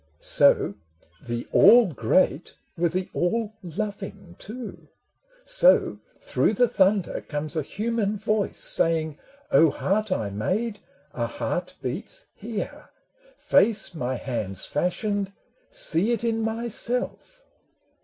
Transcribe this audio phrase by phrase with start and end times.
[0.17, 0.73] So,
[1.21, 4.87] the All Great, were the All Loving too—
[5.45, 9.19] So, through the thunder comes a human voice Saying,"
[9.51, 10.79] O heart I made,
[11.13, 12.89] a heart beats here!
[13.37, 15.33] "Face, my hands fashioned,
[15.69, 17.43] see it in myself!